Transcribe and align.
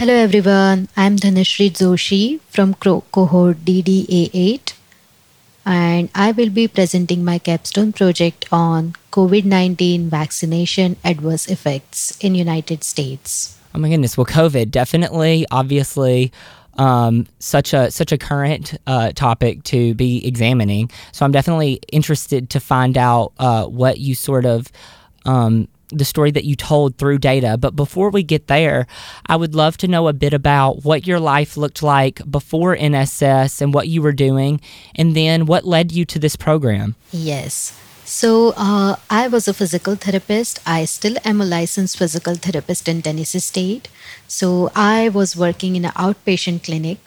Hello 0.00 0.14
everyone, 0.14 0.88
I'm 0.96 1.16
Dhanashree 1.16 1.72
Joshi 1.72 2.40
from 2.48 2.72
cohort 2.72 3.58
DDA8 3.66 4.72
and 5.66 6.08
I 6.14 6.32
will 6.32 6.48
be 6.48 6.68
presenting 6.68 7.22
my 7.22 7.38
capstone 7.38 7.92
project 7.92 8.48
on 8.50 8.94
COVID-19 9.12 10.08
vaccination 10.08 10.96
adverse 11.04 11.50
effects 11.50 12.16
in 12.24 12.34
United 12.34 12.82
States. 12.82 13.58
Oh 13.74 13.78
my 13.78 13.90
goodness. 13.90 14.16
Well, 14.16 14.24
COVID 14.24 14.70
definitely, 14.70 15.44
obviously, 15.50 16.32
um, 16.78 17.26
such 17.38 17.74
a 17.74 17.90
such 17.90 18.10
a 18.10 18.16
current 18.16 18.78
uh, 18.86 19.12
topic 19.12 19.64
to 19.64 19.92
be 19.92 20.26
examining. 20.26 20.90
So 21.12 21.26
I'm 21.26 21.32
definitely 21.32 21.78
interested 21.92 22.48
to 22.48 22.58
find 22.58 22.96
out 22.96 23.34
uh, 23.38 23.66
what 23.66 23.98
you 23.98 24.14
sort 24.14 24.46
of 24.46 24.72
um, 25.26 25.68
the 25.90 26.04
story 26.04 26.30
that 26.30 26.44
you 26.44 26.56
told 26.56 26.96
through 26.96 27.18
data. 27.18 27.56
But 27.58 27.76
before 27.76 28.10
we 28.10 28.22
get 28.22 28.46
there, 28.46 28.86
I 29.26 29.36
would 29.36 29.54
love 29.54 29.76
to 29.78 29.88
know 29.88 30.08
a 30.08 30.12
bit 30.12 30.32
about 30.32 30.84
what 30.84 31.06
your 31.06 31.20
life 31.20 31.56
looked 31.56 31.82
like 31.82 32.20
before 32.30 32.76
NSS 32.76 33.60
and 33.60 33.74
what 33.74 33.88
you 33.88 34.02
were 34.02 34.12
doing, 34.12 34.60
and 34.94 35.16
then 35.16 35.46
what 35.46 35.64
led 35.64 35.92
you 35.92 36.04
to 36.06 36.18
this 36.18 36.36
program. 36.36 36.96
Yes. 37.12 37.78
So, 38.04 38.54
uh, 38.56 38.96
I 39.08 39.28
was 39.28 39.46
a 39.46 39.54
physical 39.54 39.94
therapist. 39.94 40.58
I 40.66 40.84
still 40.84 41.16
am 41.24 41.40
a 41.40 41.44
licensed 41.44 41.96
physical 41.96 42.34
therapist 42.34 42.88
in 42.88 43.02
Tennessee 43.02 43.38
State. 43.38 43.88
So, 44.26 44.72
I 44.74 45.10
was 45.10 45.36
working 45.36 45.76
in 45.76 45.84
an 45.84 45.92
outpatient 45.92 46.64
clinic, 46.64 46.98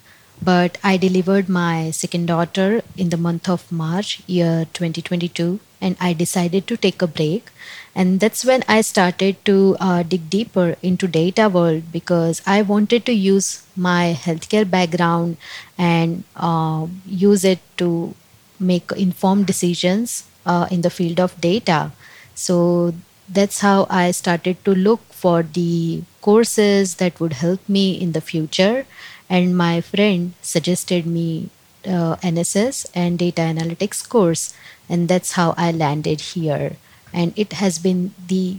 but 0.41 0.77
I 0.83 0.97
delivered 0.97 1.49
my 1.49 1.91
second 1.91 2.27
daughter 2.27 2.81
in 2.97 3.09
the 3.09 3.17
month 3.17 3.47
of 3.49 3.71
March, 3.71 4.21
year 4.27 4.65
2022, 4.73 5.59
and 5.81 5.95
I 5.99 6.13
decided 6.13 6.67
to 6.67 6.77
take 6.77 7.01
a 7.01 7.07
break. 7.07 7.49
And 7.95 8.19
that's 8.19 8.43
when 8.43 8.63
I 8.67 8.81
started 8.81 9.43
to 9.45 9.77
uh, 9.79 10.03
dig 10.03 10.29
deeper 10.29 10.75
into 10.81 11.07
data 11.07 11.47
world 11.49 11.91
because 11.91 12.41
I 12.45 12.61
wanted 12.61 13.05
to 13.05 13.13
use 13.13 13.63
my 13.75 14.17
healthcare 14.19 14.69
background 14.69 15.37
and 15.77 16.23
uh, 16.35 16.87
use 17.05 17.43
it 17.43 17.59
to 17.77 18.15
make 18.59 18.91
informed 18.93 19.45
decisions 19.45 20.25
uh, 20.45 20.67
in 20.71 20.81
the 20.81 20.89
field 20.89 21.19
of 21.19 21.39
data. 21.39 21.91
So 22.35 22.93
that's 23.29 23.59
how 23.59 23.87
I 23.89 24.11
started 24.11 24.63
to 24.65 24.73
look 24.73 25.01
for 25.11 25.43
the 25.43 26.03
courses 26.21 26.95
that 26.95 27.19
would 27.19 27.33
help 27.33 27.67
me 27.69 27.93
in 27.93 28.11
the 28.11 28.21
future. 28.21 28.85
And 29.29 29.57
my 29.57 29.81
friend 29.81 30.33
suggested 30.41 31.05
me 31.05 31.49
uh, 31.85 32.15
NSS 32.17 32.85
and 32.93 33.19
data 33.19 33.41
analytics 33.41 34.07
course, 34.07 34.53
and 34.87 35.07
that's 35.07 35.33
how 35.33 35.53
I 35.57 35.71
landed 35.71 36.21
here. 36.21 36.77
And 37.13 37.33
it 37.35 37.53
has 37.53 37.79
been 37.79 38.13
the 38.27 38.57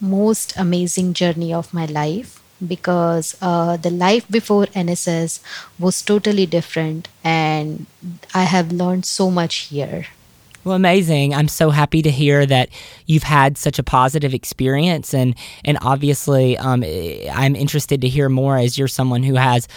most 0.00 0.54
amazing 0.56 1.12
journey 1.12 1.52
of 1.52 1.74
my 1.74 1.86
life 1.86 2.42
because 2.66 3.36
uh, 3.40 3.76
the 3.76 3.90
life 3.90 4.28
before 4.28 4.66
NSS 4.66 5.40
was 5.78 6.02
totally 6.02 6.46
different, 6.46 7.08
and 7.24 7.86
I 8.34 8.44
have 8.44 8.72
learned 8.72 9.06
so 9.06 9.30
much 9.30 9.72
here. 9.72 10.06
Well, 10.62 10.74
amazing. 10.74 11.34
I'm 11.34 11.48
so 11.48 11.70
happy 11.70 12.02
to 12.02 12.10
hear 12.10 12.44
that 12.44 12.68
you've 13.06 13.22
had 13.22 13.56
such 13.56 13.78
a 13.78 13.82
positive 13.82 14.34
experience. 14.34 15.14
And, 15.14 15.34
and 15.64 15.78
obviously, 15.80 16.58
um, 16.58 16.84
I'm 17.32 17.56
interested 17.56 18.02
to 18.02 18.08
hear 18.08 18.28
more 18.28 18.58
as 18.58 18.76
you're 18.76 18.88
someone 18.88 19.22
who 19.22 19.36
has 19.36 19.68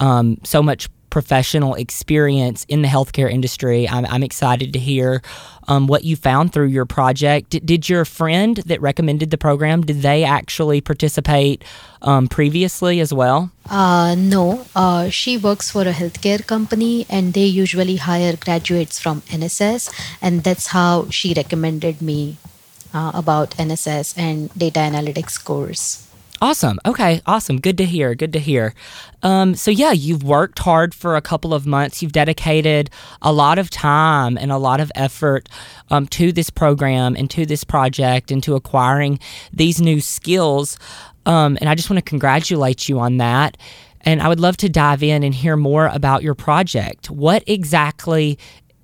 um, 0.00 0.38
so 0.42 0.62
much 0.62 0.88
professional 1.12 1.74
experience 1.74 2.64
in 2.68 2.80
the 2.80 2.88
healthcare 2.88 3.30
industry. 3.30 3.86
I'm, 3.86 4.06
I'm 4.06 4.22
excited 4.22 4.72
to 4.72 4.78
hear 4.78 5.20
um, 5.68 5.86
what 5.86 6.04
you 6.04 6.16
found 6.16 6.54
through 6.54 6.68
your 6.68 6.86
project. 6.86 7.50
D- 7.50 7.60
did 7.60 7.86
your 7.86 8.04
friend 8.06 8.56
that 8.64 8.80
recommended 8.80 9.30
the 9.30 9.36
program 9.36 9.82
did 9.82 10.00
they 10.00 10.24
actually 10.24 10.80
participate 10.80 11.64
um, 12.00 12.28
previously 12.28 12.98
as 12.98 13.12
well? 13.12 13.52
Uh, 13.68 14.14
no, 14.16 14.64
uh, 14.74 15.10
she 15.10 15.36
works 15.36 15.70
for 15.70 15.82
a 15.82 15.92
healthcare 15.92 16.44
company, 16.44 17.04
and 17.10 17.34
they 17.34 17.44
usually 17.44 17.96
hire 17.96 18.34
graduates 18.34 18.98
from 18.98 19.20
NSS, 19.28 19.92
and 20.22 20.42
that's 20.42 20.68
how 20.68 21.08
she 21.10 21.34
recommended 21.34 22.00
me 22.00 22.38
uh, 22.94 23.12
about 23.12 23.50
NSS 23.50 24.16
and 24.16 24.52
data 24.54 24.80
analytics 24.80 25.36
course. 25.44 26.08
Awesome. 26.42 26.80
Okay. 26.84 27.20
Awesome. 27.24 27.60
Good 27.60 27.78
to 27.78 27.84
hear. 27.84 28.16
Good 28.16 28.32
to 28.32 28.40
hear. 28.40 28.74
Um, 29.22 29.54
so, 29.54 29.70
yeah, 29.70 29.92
you've 29.92 30.24
worked 30.24 30.58
hard 30.58 30.92
for 30.92 31.14
a 31.14 31.20
couple 31.20 31.54
of 31.54 31.68
months. 31.68 32.02
You've 32.02 32.10
dedicated 32.10 32.90
a 33.22 33.32
lot 33.32 33.60
of 33.60 33.70
time 33.70 34.36
and 34.36 34.50
a 34.50 34.56
lot 34.56 34.80
of 34.80 34.90
effort 34.96 35.48
um, 35.88 36.08
to 36.08 36.32
this 36.32 36.50
program 36.50 37.14
and 37.14 37.30
to 37.30 37.46
this 37.46 37.62
project 37.62 38.32
and 38.32 38.42
to 38.42 38.56
acquiring 38.56 39.20
these 39.52 39.80
new 39.80 40.00
skills. 40.00 40.76
Um, 41.26 41.58
and 41.60 41.70
I 41.70 41.76
just 41.76 41.88
want 41.88 41.98
to 41.98 42.10
congratulate 42.10 42.88
you 42.88 42.98
on 42.98 43.18
that. 43.18 43.56
And 44.00 44.20
I 44.20 44.26
would 44.26 44.40
love 44.40 44.56
to 44.58 44.68
dive 44.68 45.04
in 45.04 45.22
and 45.22 45.32
hear 45.32 45.56
more 45.56 45.86
about 45.86 46.24
your 46.24 46.34
project. 46.34 47.08
What 47.08 47.44
exactly 47.46 48.36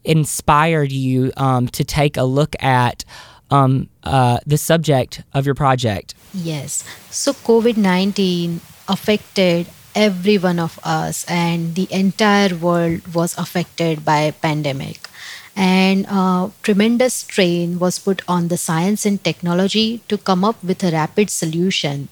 inspired 0.05 0.93
you 0.93 1.33
um, 1.37 1.67
to 1.71 1.83
take 1.83 2.17
a 2.17 2.23
look 2.23 2.55
at 2.63 3.05
um, 3.51 3.89
uh, 4.05 4.39
the 4.47 4.59
subject 4.59 5.23
of 5.35 5.47
your 5.47 5.55
project? 5.55 6.15
Yes. 6.35 6.85
So 7.11 7.33
COVID 7.33 7.77
19 7.77 8.61
affected 8.89 9.69
every 9.95 10.39
one 10.39 10.59
of 10.59 10.79
us 10.85 11.25
and 11.29 11.75
the 11.75 11.89
entire 11.91 12.55
world 12.55 13.15
was 13.15 13.37
affected 13.39 14.05
by 14.05 14.31
pandemic 14.31 15.09
and 15.57 16.07
uh, 16.09 16.49
tremendous 16.63 17.15
strain 17.15 17.79
was 17.81 17.99
put 17.99 18.23
on 18.29 18.47
the 18.47 18.57
science 18.57 19.05
and 19.05 19.25
technology 19.25 20.01
to 20.09 20.17
come 20.17 20.45
up 20.45 20.63
with 20.63 20.85
a 20.85 20.93
rapid 20.93 21.29
solution 21.29 22.09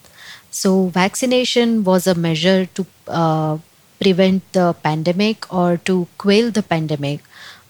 so 0.50 0.88
vaccination 0.88 1.84
was 1.84 2.06
a 2.06 2.14
measure 2.14 2.66
to 2.66 2.84
uh, 3.06 3.56
prevent 4.00 4.42
the 4.52 4.74
pandemic 4.82 5.46
or 5.52 5.76
to 5.76 6.08
quell 6.18 6.50
the 6.50 6.62
pandemic 6.62 7.20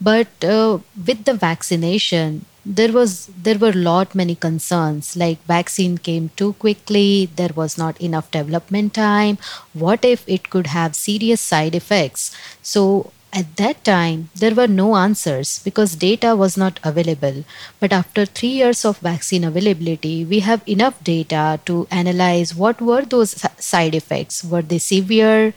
but 0.00 0.28
uh, 0.44 0.78
with 1.06 1.24
the 1.24 1.34
vaccination 1.34 2.44
there 2.66 2.92
was 2.92 3.26
there 3.46 3.58
were 3.58 3.72
lot 3.72 4.14
many 4.14 4.34
concerns 4.34 5.16
like 5.16 5.38
vaccine 5.46 5.96
came 5.96 6.30
too 6.36 6.52
quickly 6.54 7.28
there 7.36 7.52
was 7.54 7.78
not 7.78 8.00
enough 8.00 8.30
development 8.32 8.92
time 8.92 9.38
what 9.72 10.04
if 10.04 10.24
it 10.26 10.50
could 10.50 10.66
have 10.68 10.96
serious 10.96 11.40
side 11.40 11.74
effects? 11.74 12.36
So 12.62 13.12
at 13.32 13.56
that 13.56 13.84
time 13.84 14.30
there 14.34 14.54
were 14.54 14.66
no 14.66 14.96
answers 14.96 15.58
because 15.62 15.94
data 15.94 16.34
was 16.34 16.56
not 16.56 16.80
available. 16.82 17.44
But 17.78 17.92
after 17.92 18.24
3 18.24 18.48
years 18.48 18.84
of 18.84 18.98
vaccine 18.98 19.44
availability 19.44 20.24
we 20.24 20.40
have 20.40 20.62
enough 20.66 21.02
data 21.04 21.60
to 21.66 21.86
analyze 21.90 22.54
what 22.54 22.80
were 22.80 23.02
those 23.02 23.36
side 23.58 23.94
effects. 23.94 24.42
Were 24.42 24.62
they 24.62 24.78
severe? 24.78 25.54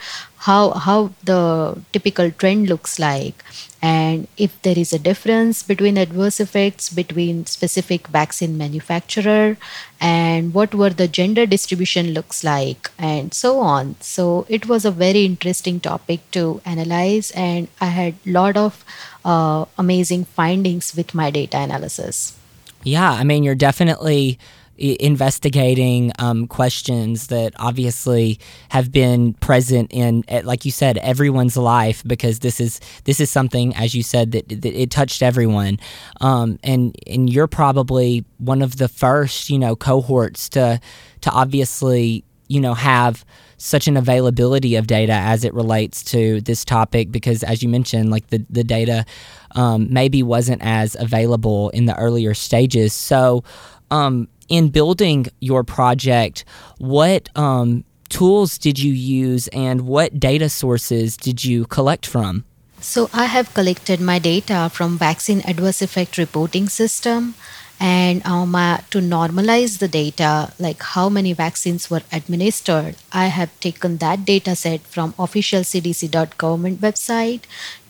How 0.47 0.71
how 0.71 1.11
the 1.23 1.77
typical 1.91 2.31
trend 2.31 2.69
looks 2.69 2.99
like 2.99 3.43
and 3.81 4.27
if 4.37 4.61
there 4.61 4.77
is 4.77 4.91
a 4.91 4.99
difference 4.99 5.63
between 5.63 5.97
adverse 5.97 6.39
effects 6.39 6.89
between 6.89 7.45
specific 7.45 8.07
vaccine 8.07 8.57
manufacturer 8.57 9.57
and 10.01 10.53
what 10.53 10.75
were 10.75 10.89
the 10.89 11.07
gender 11.07 11.45
distribution 11.45 12.11
looks 12.11 12.43
like 12.43 12.91
and 12.97 13.33
so 13.33 13.59
on. 13.59 13.95
So 14.01 14.45
it 14.49 14.67
was 14.67 14.83
a 14.83 14.91
very 14.91 15.23
interesting 15.25 15.79
topic 15.79 16.19
to 16.31 16.61
analyze 16.65 17.31
and 17.31 17.67
i 17.79 17.85
had 17.85 18.15
lot 18.25 18.57
of 18.57 18.83
uh, 19.23 19.65
amazing 19.77 20.25
findings 20.25 20.95
with 20.95 21.13
my 21.13 21.29
data 21.31 21.57
analysis. 21.57 22.35
Yeah 22.83 23.11
i 23.11 23.23
mean 23.23 23.43
you're 23.43 23.55
definitely 23.55 24.39
investigating 24.79 26.11
um, 26.19 26.47
questions 26.47 27.27
that 27.27 27.53
obviously 27.57 28.39
have 28.69 28.91
been 28.91 29.33
present 29.35 29.91
in, 29.91 30.23
eh, 30.27 30.41
like 30.43 30.65
you 30.65 30.71
said, 30.71 30.97
everyone's 30.99 31.57
life 31.57 32.03
because 32.05 32.39
this 32.39 32.59
is 32.59 32.79
this 33.03 33.19
is 33.19 33.29
something, 33.29 33.75
as 33.75 33.93
you 33.93 34.03
said, 34.03 34.31
that, 34.31 34.47
that 34.49 34.65
it 34.65 34.89
touched 34.89 35.21
everyone, 35.21 35.79
um, 36.21 36.57
and 36.63 36.95
and 37.07 37.29
you're 37.29 37.47
probably 37.47 38.25
one 38.37 38.61
of 38.61 38.77
the 38.77 38.87
first, 38.87 39.49
you 39.49 39.59
know, 39.59 39.75
cohorts 39.75 40.49
to 40.49 40.79
to 41.21 41.31
obviously, 41.31 42.23
you 42.47 42.61
know, 42.61 42.73
have 42.73 43.25
such 43.57 43.89
an 43.89 43.97
availability 43.97 44.75
of 44.75 44.87
data 44.87 45.11
as 45.11 45.43
it 45.43 45.53
relates 45.53 46.01
to 46.01 46.39
this 46.41 46.63
topic 46.63 47.11
because 47.11 47.43
as 47.43 47.61
you 47.61 47.67
mentioned 47.67 48.09
like 48.09 48.25
the, 48.27 48.43
the 48.49 48.63
data 48.63 49.05
um, 49.51 49.85
maybe 49.91 50.23
wasn't 50.23 50.61
as 50.63 50.95
available 50.97 51.69
in 51.71 51.85
the 51.85 51.95
earlier 51.97 52.33
stages. 52.33 52.93
So 52.93 53.43
um, 53.91 54.29
in 54.49 54.69
building 54.69 55.27
your 55.39 55.63
project, 55.63 56.43
what 56.77 57.29
um, 57.37 57.83
tools 58.09 58.57
did 58.57 58.79
you 58.79 58.91
use 58.91 59.47
and 59.49 59.81
what 59.81 60.19
data 60.19 60.49
sources 60.49 61.15
did 61.15 61.45
you 61.45 61.65
collect 61.65 62.05
from? 62.05 62.43
So, 62.81 63.09
I 63.13 63.25
have 63.25 63.53
collected 63.53 63.99
my 63.99 64.19
data 64.19 64.69
from 64.71 64.97
Vaccine 64.97 65.41
Adverse 65.45 65.81
Effect 65.81 66.17
Reporting 66.17 66.69
System. 66.69 67.35
And 67.81 68.25
um, 68.25 68.55
uh, 68.55 68.79
to 68.91 68.99
normalize 68.99 69.79
the 69.79 69.87
data, 69.87 70.51
like 70.59 70.81
how 70.83 71.07
many 71.07 71.31
vaccines 71.31 71.89
were 71.89 72.01
administered, 72.11 72.95
I 73.13 73.27
have 73.27 73.57
taken 73.61 73.97
that 73.97 74.25
data 74.25 74.53
set 74.57 74.81
from 74.81 75.13
official 75.17 75.61
cdc.government 75.61 76.81
website 76.81 77.43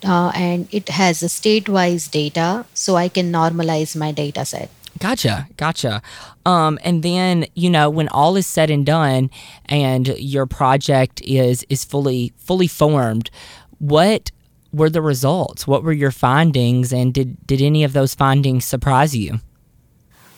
uh, 0.06 0.32
and 0.36 0.68
it 0.72 0.90
has 0.90 1.24
a 1.24 1.30
state-wise 1.30 2.08
data, 2.08 2.66
so 2.76 2.98
I 2.98 3.10
can 3.10 3.32
normalize 3.32 3.96
my 3.96 4.12
data 4.12 4.46
set. 4.46 4.70
Gotcha, 5.00 5.48
gotcha. 5.56 6.02
Um, 6.46 6.78
and 6.84 7.04
then 7.04 7.46
you 7.56 7.70
know 7.70 7.90
when 7.90 8.10
all 8.10 8.36
is 8.36 8.46
said 8.46 8.70
and 8.70 8.86
done, 8.86 9.30
and 9.66 10.08
your 10.18 10.46
project 10.46 11.22
is 11.24 11.66
is 11.70 11.86
fully 11.86 12.34
fully 12.38 12.68
formed, 12.68 13.30
what 13.80 14.32
were 14.74 14.90
the 14.90 15.02
results? 15.02 15.66
What 15.66 15.84
were 15.84 15.94
your 15.94 16.12
findings, 16.12 16.92
and 16.92 17.14
did 17.14 17.38
did 17.48 17.62
any 17.62 17.84
of 17.84 17.94
those 17.94 18.14
findings 18.14 18.66
surprise 18.66 19.16
you? 19.16 19.40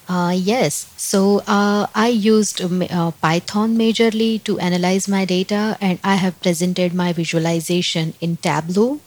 Uh, 0.07 0.35
yes. 0.35 0.91
So 0.97 1.41
uh, 1.47 1.87
I 1.95 2.07
used 2.09 2.61
uh, 2.61 3.11
Python 3.21 3.77
majorly 3.77 4.43
to 4.43 4.59
analyze 4.59 5.07
my 5.07 5.25
data, 5.25 5.77
and 5.79 5.99
I 6.03 6.15
have 6.15 6.39
presented 6.41 6.93
my 6.93 7.13
visualization 7.13 8.13
in 8.19 8.37
Tableau. 8.37 8.99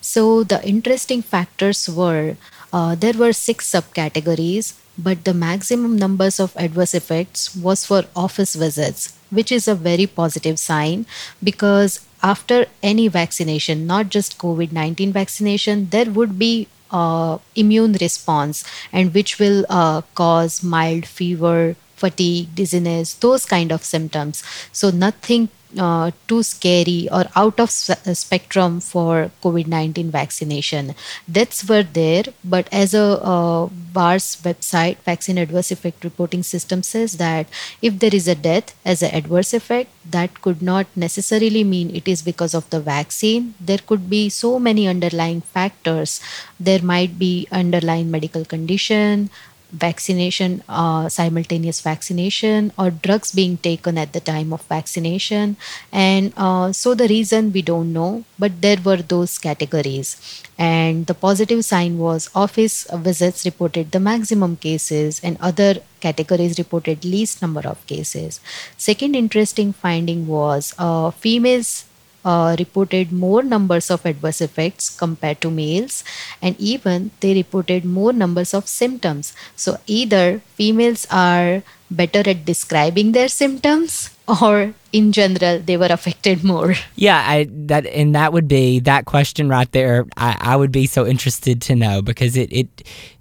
So 0.00 0.44
the 0.44 0.64
interesting 0.64 1.22
factors 1.22 1.88
were 1.88 2.36
uh, 2.72 2.94
there 2.94 3.14
were 3.14 3.32
six 3.32 3.70
subcategories, 3.70 4.74
but 4.96 5.24
the 5.24 5.34
maximum 5.34 5.96
numbers 5.96 6.38
of 6.38 6.56
adverse 6.56 6.94
effects 6.94 7.54
was 7.56 7.84
for 7.84 8.04
office 8.14 8.54
visits, 8.54 9.16
which 9.30 9.50
is 9.50 9.66
a 9.66 9.74
very 9.74 10.06
positive 10.06 10.58
sign 10.58 11.06
because 11.42 12.00
after 12.22 12.66
any 12.82 13.08
vaccination, 13.08 13.86
not 13.86 14.08
just 14.08 14.38
COVID 14.38 14.72
19 14.72 15.12
vaccination, 15.12 15.88
there 15.90 16.10
would 16.10 16.38
be 16.38 16.68
uh, 16.90 17.38
immune 17.54 17.96
response 18.00 18.64
and 18.92 19.12
which 19.12 19.38
will 19.38 19.66
uh, 19.68 20.00
cause 20.14 20.62
mild 20.62 21.06
fever 21.06 21.76
fatigue 21.96 22.54
dizziness 22.54 23.14
those 23.14 23.44
kind 23.46 23.72
of 23.72 23.84
symptoms. 23.84 24.42
So 24.72 24.90
nothing 24.90 25.48
uh, 25.78 26.10
too 26.28 26.42
scary 26.42 27.08
or 27.10 27.24
out 27.36 27.58
of 27.60 27.68
uh, 27.68 28.14
spectrum 28.14 28.80
for 28.80 29.30
COVID 29.42 29.66
19 29.66 30.10
vaccination. 30.10 30.94
Deaths 31.30 31.68
were 31.68 31.82
there, 31.82 32.24
but 32.44 32.68
as 32.72 32.94
a 32.94 33.20
uh, 33.22 33.68
website, 33.94 34.98
Vaccine 34.98 35.38
Adverse 35.38 35.70
Effect 35.70 36.04
Reporting 36.04 36.42
System 36.42 36.82
says 36.82 37.16
that 37.16 37.46
if 37.82 37.98
there 37.98 38.14
is 38.14 38.28
a 38.28 38.34
death 38.34 38.74
as 38.84 39.02
an 39.02 39.14
adverse 39.14 39.54
effect, 39.54 39.90
that 40.10 40.42
could 40.42 40.60
not 40.60 40.86
necessarily 40.94 41.64
mean 41.64 41.94
it 41.94 42.06
is 42.06 42.22
because 42.22 42.54
of 42.54 42.68
the 42.70 42.80
vaccine. 42.80 43.54
There 43.60 43.78
could 43.78 44.10
be 44.10 44.28
so 44.28 44.58
many 44.58 44.86
underlying 44.86 45.40
factors. 45.40 46.20
There 46.60 46.82
might 46.82 47.18
be 47.18 47.48
underlying 47.50 48.10
medical 48.10 48.44
condition, 48.44 49.30
vaccination, 49.72 50.62
uh, 50.68 51.08
simultaneous 51.08 51.80
vaccination, 51.80 52.72
or 52.78 52.90
drugs 52.90 53.32
being 53.32 53.56
taken 53.56 53.98
at 53.98 54.12
the 54.12 54.20
time 54.20 54.52
of 54.52 54.62
vaccination. 54.62 55.56
And 55.92 56.32
uh, 56.36 56.72
so 56.72 56.94
the 56.94 57.08
reason 57.08 57.52
we 57.52 57.62
don't 57.62 57.92
know, 57.92 58.24
but 58.38 58.60
there 58.60 58.78
were 58.84 58.98
those 58.98 59.38
categories. 59.38 60.42
And 60.58 61.06
the 61.06 61.14
positive 61.14 61.64
sign 61.64 61.98
was 61.98 62.30
office 62.34 62.86
visits 62.92 63.44
reported 63.44 63.90
the 63.90 64.00
maximum 64.00 64.56
cases, 64.56 65.20
and 65.24 65.36
other 65.40 65.80
categories 66.00 66.58
reported 66.58 67.04
least 67.04 67.42
number 67.42 67.66
of 67.66 67.84
cases. 67.86 68.40
Second 68.76 69.16
interesting 69.16 69.72
finding 69.72 70.26
was 70.26 70.74
uh, 70.78 71.10
females 71.10 71.86
uh, 72.24 72.56
reported 72.58 73.12
more 73.12 73.42
numbers 73.42 73.90
of 73.90 74.04
adverse 74.06 74.40
effects 74.40 74.90
compared 74.90 75.40
to 75.42 75.50
males, 75.50 76.04
and 76.40 76.58
even 76.58 77.10
they 77.20 77.34
reported 77.34 77.84
more 77.84 78.12
numbers 78.12 78.54
of 78.54 78.66
symptoms. 78.66 79.34
So, 79.56 79.78
either 79.86 80.40
females 80.56 81.06
are 81.10 81.62
better 81.90 82.28
at 82.28 82.44
describing 82.44 83.12
their 83.12 83.28
symptoms, 83.28 84.10
or 84.26 84.74
in 84.92 85.12
general, 85.12 85.58
they 85.58 85.76
were 85.76 85.90
affected 85.90 86.44
more. 86.44 86.74
Yeah, 86.96 87.22
I 87.26 87.48
that 87.66 87.86
and 87.86 88.14
that 88.14 88.32
would 88.32 88.48
be 88.48 88.80
that 88.80 89.04
question 89.04 89.48
right 89.48 89.70
there. 89.72 90.06
I, 90.16 90.36
I 90.40 90.56
would 90.56 90.72
be 90.72 90.86
so 90.86 91.06
interested 91.06 91.60
to 91.62 91.74
know 91.74 92.02
because 92.02 92.36
it 92.36 92.52
it 92.52 92.68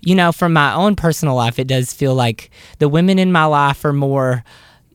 you 0.02 0.16
know 0.16 0.32
from 0.32 0.54
my 0.54 0.74
own 0.74 0.96
personal 0.96 1.36
life, 1.36 1.60
it 1.60 1.68
does 1.68 1.92
feel 1.92 2.16
like 2.16 2.50
the 2.80 2.88
women 2.88 3.20
in 3.20 3.32
my 3.32 3.46
life 3.46 3.84
are 3.84 3.94
more 3.94 4.44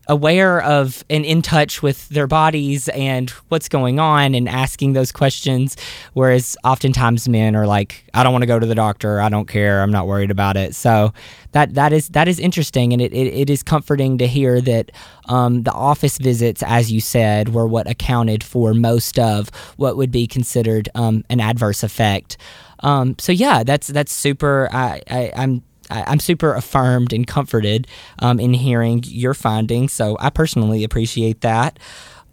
aware 0.08 0.62
of 0.62 1.04
and 1.10 1.24
in 1.24 1.42
touch 1.42 1.82
with 1.82 2.08
their 2.08 2.26
bodies 2.26 2.88
and 2.90 3.30
what's 3.48 3.68
going 3.68 4.00
on 4.00 4.34
and 4.34 4.48
asking 4.48 4.94
those 4.94 5.12
questions. 5.12 5.76
Whereas 6.14 6.56
oftentimes 6.64 7.28
men 7.28 7.54
are 7.54 7.66
like 7.66 8.04
i 8.14 8.22
don't 8.22 8.32
want 8.32 8.42
to 8.42 8.46
go 8.46 8.58
to 8.58 8.66
the 8.66 8.74
doctor. 8.74 9.20
I 9.20 9.28
don't 9.28 9.46
care. 9.46 9.82
I'm 9.82 9.92
not 9.92 10.06
worried 10.06 10.30
about 10.30 10.56
it. 10.56 10.74
So 10.74 11.12
that 11.52 11.74
that 11.74 11.92
is 11.92 12.08
that 12.10 12.26
is 12.26 12.38
interesting 12.38 12.92
and 12.92 13.02
it, 13.02 13.12
it, 13.12 13.26
it 13.26 13.50
is 13.50 13.62
comforting 13.62 14.18
to 14.18 14.26
hear 14.26 14.60
that 14.62 14.90
um, 15.26 15.62
the 15.62 15.72
office 15.72 16.18
visits 16.18 16.62
as 16.66 16.90
you 16.90 17.00
said 17.00 17.50
were 17.50 17.66
what 17.66 17.88
accounted 17.88 18.42
for 18.42 18.72
most 18.74 19.18
of 19.18 19.50
what 19.76 19.96
would 19.96 20.10
be 20.10 20.26
considered 20.26 20.88
um, 20.94 21.24
an 21.28 21.40
adverse 21.40 21.82
effect. 21.82 22.38
Um, 22.80 23.16
so 23.18 23.32
yeah 23.32 23.62
that's 23.62 23.88
that's 23.88 24.12
super 24.12 24.68
I, 24.72 25.02
I, 25.10 25.32
i'm 25.34 25.62
I, 25.90 26.12
am 26.12 26.20
super 26.20 26.54
affirmed 26.54 27.12
and 27.12 27.26
comforted 27.26 27.86
um, 28.20 28.40
in 28.40 28.54
hearing 28.54 29.02
your 29.06 29.34
findings. 29.34 29.92
So 29.92 30.16
I 30.20 30.30
personally 30.30 30.84
appreciate 30.84 31.40
that. 31.42 31.78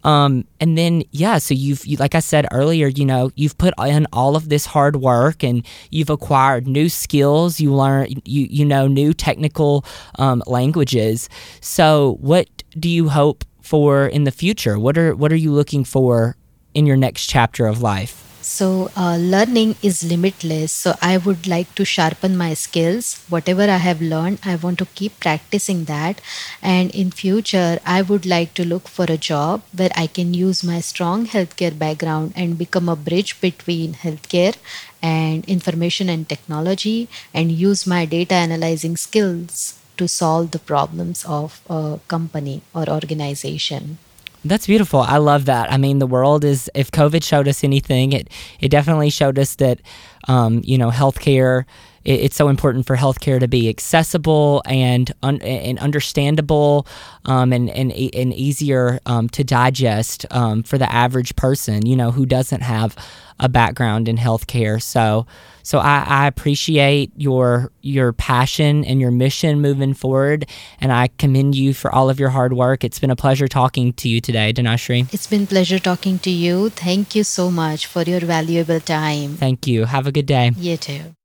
Um, 0.04 0.46
and 0.60 0.78
then 0.78 1.02
yeah, 1.10 1.38
so 1.38 1.52
you've 1.52 1.84
you, 1.84 1.96
like 1.96 2.14
I 2.14 2.20
said 2.20 2.46
earlier, 2.52 2.86
you 2.86 3.04
know, 3.04 3.32
you've 3.34 3.58
put 3.58 3.74
in 3.80 4.06
all 4.12 4.36
of 4.36 4.48
this 4.48 4.66
hard 4.66 4.96
work 4.96 5.42
and 5.42 5.66
you've 5.90 6.10
acquired 6.10 6.68
new 6.68 6.88
skills. 6.88 7.58
You 7.58 7.74
learn 7.74 8.06
you 8.24 8.46
you 8.48 8.64
know 8.64 8.86
new 8.86 9.12
technical 9.12 9.84
um, 10.18 10.44
languages. 10.46 11.28
So 11.60 12.18
what 12.20 12.48
do 12.78 12.88
you 12.88 13.08
hope 13.08 13.44
for 13.62 14.06
in 14.06 14.22
the 14.22 14.30
future? 14.30 14.78
What 14.78 14.96
are 14.96 15.14
what 15.16 15.32
are 15.32 15.36
you 15.36 15.50
looking 15.50 15.82
for 15.82 16.36
in 16.72 16.86
your 16.86 16.96
next 16.96 17.26
chapter 17.26 17.66
of 17.66 17.82
life? 17.82 18.25
So, 18.48 18.90
uh, 18.96 19.16
learning 19.16 19.74
is 19.82 20.04
limitless. 20.04 20.70
So, 20.70 20.94
I 21.02 21.16
would 21.18 21.48
like 21.48 21.74
to 21.74 21.84
sharpen 21.84 22.36
my 22.36 22.54
skills. 22.54 23.18
Whatever 23.28 23.64
I 23.64 23.78
have 23.78 24.00
learned, 24.00 24.38
I 24.44 24.54
want 24.54 24.78
to 24.78 24.86
keep 24.94 25.18
practicing 25.18 25.84
that. 25.86 26.20
And 26.62 26.94
in 26.94 27.10
future, 27.10 27.80
I 27.84 28.02
would 28.02 28.24
like 28.24 28.54
to 28.54 28.64
look 28.64 28.86
for 28.86 29.04
a 29.08 29.16
job 29.16 29.62
where 29.76 29.90
I 29.96 30.06
can 30.06 30.32
use 30.32 30.62
my 30.62 30.80
strong 30.80 31.26
healthcare 31.26 31.76
background 31.76 32.34
and 32.36 32.56
become 32.56 32.88
a 32.88 32.94
bridge 32.94 33.40
between 33.40 33.94
healthcare 33.94 34.54
and 35.02 35.44
information 35.46 36.08
and 36.08 36.28
technology 36.28 37.08
and 37.34 37.50
use 37.50 37.84
my 37.84 38.04
data 38.06 38.34
analyzing 38.34 38.96
skills 38.96 39.74
to 39.98 40.06
solve 40.06 40.52
the 40.52 40.60
problems 40.60 41.24
of 41.24 41.60
a 41.68 41.98
company 42.06 42.62
or 42.72 42.88
organization. 42.88 43.98
That's 44.48 44.66
beautiful. 44.66 45.00
I 45.00 45.18
love 45.18 45.46
that. 45.46 45.72
I 45.72 45.76
mean, 45.76 45.98
the 45.98 46.06
world 46.06 46.44
is. 46.44 46.70
If 46.74 46.90
COVID 46.90 47.22
showed 47.22 47.48
us 47.48 47.64
anything, 47.64 48.12
it 48.12 48.30
it 48.60 48.68
definitely 48.68 49.10
showed 49.10 49.38
us 49.38 49.56
that, 49.56 49.80
um, 50.28 50.62
you 50.64 50.78
know, 50.78 50.90
healthcare. 50.90 51.64
It, 52.06 52.20
it's 52.20 52.36
so 52.36 52.48
important 52.48 52.86
for 52.86 52.96
healthcare 52.96 53.38
to 53.40 53.48
be 53.48 53.68
accessible 53.68 54.62
and 54.64 55.12
un, 55.22 55.42
and 55.42 55.78
understandable, 55.80 56.86
um, 57.26 57.52
and 57.52 57.68
and 57.68 57.92
and 57.92 58.32
easier 58.32 59.00
um, 59.04 59.28
to 59.30 59.44
digest 59.44 60.24
um, 60.30 60.62
for 60.62 60.78
the 60.78 60.90
average 60.90 61.36
person. 61.36 61.84
You 61.84 61.96
know, 61.96 62.10
who 62.10 62.24
doesn't 62.24 62.62
have 62.62 62.96
a 63.38 63.48
background 63.48 64.08
in 64.08 64.16
healthcare. 64.16 64.80
So 64.80 65.26
so 65.66 65.78
I, 65.78 66.04
I 66.06 66.26
appreciate 66.28 67.10
your 67.16 67.72
your 67.82 68.12
passion 68.12 68.84
and 68.84 69.00
your 69.00 69.10
mission 69.10 69.60
moving 69.60 69.94
forward, 69.94 70.48
and 70.80 70.92
I 70.92 71.08
commend 71.18 71.56
you 71.56 71.74
for 71.74 71.92
all 71.92 72.08
of 72.08 72.20
your 72.20 72.30
hard 72.30 72.52
work. 72.52 72.84
It's 72.84 73.00
been 73.00 73.10
a 73.10 73.16
pleasure 73.16 73.48
talking 73.48 73.92
to 73.94 74.08
you 74.08 74.20
today, 74.20 74.52
Dhanashree. 74.52 75.12
It's 75.12 75.26
been 75.26 75.46
pleasure 75.46 75.80
talking 75.80 76.20
to 76.20 76.30
you. 76.30 76.70
Thank 76.70 77.16
you 77.16 77.24
so 77.24 77.50
much 77.50 77.86
for 77.86 78.02
your 78.02 78.20
valuable 78.20 78.78
time. 78.78 79.34
Thank 79.34 79.66
you. 79.66 79.86
Have 79.86 80.06
a 80.06 80.12
good 80.12 80.26
day. 80.26 80.52
You 80.56 80.76
too. 80.76 81.16